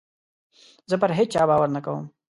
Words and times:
زه 0.89 0.95
پر 1.01 1.11
هېچا 1.17 1.41
باور 1.49 1.69
نه 1.75 1.81
کوم. 1.85 2.05